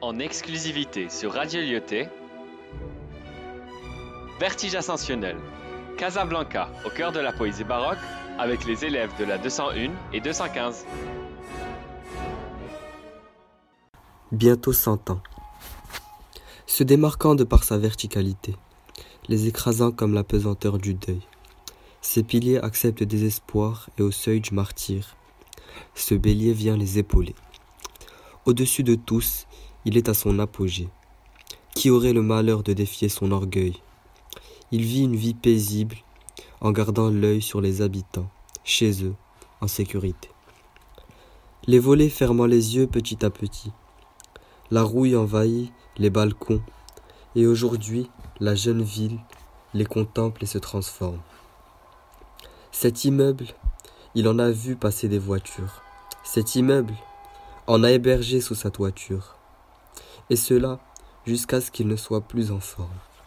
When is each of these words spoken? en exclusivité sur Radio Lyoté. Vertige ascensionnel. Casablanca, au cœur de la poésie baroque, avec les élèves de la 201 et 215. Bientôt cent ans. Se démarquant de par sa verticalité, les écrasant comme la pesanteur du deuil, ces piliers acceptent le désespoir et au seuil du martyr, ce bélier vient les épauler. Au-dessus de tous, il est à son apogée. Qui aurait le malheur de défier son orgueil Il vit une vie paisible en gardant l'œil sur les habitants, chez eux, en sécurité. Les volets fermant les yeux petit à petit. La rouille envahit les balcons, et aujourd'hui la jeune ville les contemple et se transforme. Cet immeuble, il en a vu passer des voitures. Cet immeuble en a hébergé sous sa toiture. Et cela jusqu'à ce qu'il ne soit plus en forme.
en 0.00 0.18
exclusivité 0.18 1.08
sur 1.08 1.32
Radio 1.32 1.60
Lyoté. 1.60 2.08
Vertige 4.38 4.74
ascensionnel. 4.74 5.36
Casablanca, 5.96 6.68
au 6.84 6.90
cœur 6.90 7.12
de 7.12 7.20
la 7.20 7.32
poésie 7.32 7.64
baroque, 7.64 7.98
avec 8.38 8.66
les 8.66 8.84
élèves 8.84 9.10
de 9.18 9.24
la 9.24 9.38
201 9.38 9.90
et 10.12 10.20
215. 10.20 10.84
Bientôt 14.32 14.74
cent 14.74 15.08
ans. 15.08 15.22
Se 16.66 16.84
démarquant 16.84 17.34
de 17.34 17.44
par 17.44 17.64
sa 17.64 17.78
verticalité, 17.78 18.54
les 19.28 19.46
écrasant 19.46 19.92
comme 19.92 20.12
la 20.12 20.24
pesanteur 20.24 20.78
du 20.78 20.92
deuil, 20.92 21.22
ces 22.02 22.22
piliers 22.22 22.58
acceptent 22.58 23.00
le 23.00 23.06
désespoir 23.06 23.88
et 23.98 24.02
au 24.02 24.10
seuil 24.10 24.40
du 24.40 24.52
martyr, 24.52 25.16
ce 25.94 26.14
bélier 26.14 26.52
vient 26.52 26.76
les 26.76 26.98
épauler. 26.98 27.34
Au-dessus 28.44 28.84
de 28.84 28.94
tous, 28.94 29.45
il 29.86 29.96
est 29.96 30.08
à 30.08 30.14
son 30.14 30.40
apogée. 30.40 30.88
Qui 31.76 31.90
aurait 31.90 32.12
le 32.12 32.20
malheur 32.20 32.64
de 32.64 32.72
défier 32.72 33.08
son 33.08 33.30
orgueil 33.30 33.80
Il 34.72 34.82
vit 34.82 35.04
une 35.04 35.14
vie 35.14 35.34
paisible 35.34 35.96
en 36.60 36.72
gardant 36.72 37.08
l'œil 37.08 37.40
sur 37.40 37.60
les 37.60 37.82
habitants, 37.82 38.28
chez 38.64 39.04
eux, 39.04 39.14
en 39.60 39.68
sécurité. 39.68 40.28
Les 41.68 41.78
volets 41.78 42.08
fermant 42.08 42.46
les 42.46 42.74
yeux 42.74 42.88
petit 42.88 43.24
à 43.24 43.30
petit. 43.30 43.70
La 44.72 44.82
rouille 44.82 45.14
envahit 45.14 45.70
les 45.98 46.10
balcons, 46.10 46.62
et 47.36 47.46
aujourd'hui 47.46 48.10
la 48.40 48.56
jeune 48.56 48.82
ville 48.82 49.20
les 49.72 49.84
contemple 49.84 50.42
et 50.42 50.46
se 50.46 50.58
transforme. 50.58 51.20
Cet 52.72 53.04
immeuble, 53.04 53.46
il 54.16 54.26
en 54.26 54.40
a 54.40 54.50
vu 54.50 54.74
passer 54.74 55.08
des 55.08 55.20
voitures. 55.20 55.82
Cet 56.24 56.56
immeuble 56.56 56.94
en 57.68 57.84
a 57.84 57.92
hébergé 57.92 58.40
sous 58.40 58.56
sa 58.56 58.70
toiture. 58.70 59.35
Et 60.30 60.36
cela 60.36 60.80
jusqu'à 61.24 61.60
ce 61.60 61.70
qu'il 61.70 61.88
ne 61.88 61.96
soit 61.96 62.22
plus 62.22 62.50
en 62.50 62.60
forme. 62.60 62.90